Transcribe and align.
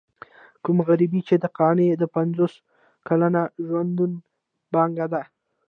کومه 0.63 0.83
غريبي 0.89 1.21
چې 1.27 1.35
د 1.43 1.45
قانع 1.57 1.87
د 1.97 2.03
پنځوس 2.15 2.53
کلن 3.07 3.35
ژوندانه 3.67 4.17
پانګه 4.71 5.07
ده. 5.13 5.21